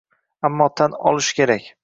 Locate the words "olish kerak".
1.13-1.71